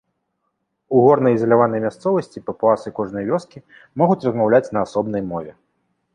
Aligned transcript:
У 0.95 1.01
горнай 1.07 1.35
ізаляванай 1.37 1.83
мясцовасці 1.83 2.43
папуасы 2.47 2.95
кожнай 3.01 3.23
вёскі 3.29 3.63
могуць 4.05 4.19
размаўляць 4.27 4.65
на 4.73 4.79
асобнай 4.87 5.21
мове. 5.31 5.51